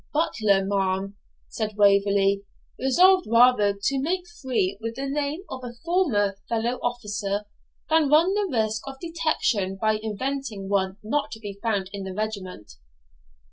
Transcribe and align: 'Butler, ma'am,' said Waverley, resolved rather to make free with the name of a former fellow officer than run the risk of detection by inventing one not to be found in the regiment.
'Butler, 0.15 0.65
ma'am,' 0.65 1.15
said 1.47 1.77
Waverley, 1.77 2.41
resolved 2.79 3.27
rather 3.29 3.71
to 3.79 4.01
make 4.01 4.27
free 4.41 4.75
with 4.81 4.95
the 4.95 5.05
name 5.07 5.41
of 5.47 5.63
a 5.63 5.73
former 5.85 6.37
fellow 6.49 6.79
officer 6.81 7.45
than 7.87 8.09
run 8.09 8.33
the 8.33 8.49
risk 8.51 8.81
of 8.87 8.99
detection 8.99 9.77
by 9.79 9.99
inventing 10.01 10.69
one 10.69 10.97
not 11.03 11.29
to 11.33 11.39
be 11.39 11.59
found 11.61 11.87
in 11.93 12.03
the 12.03 12.15
regiment. 12.15 12.77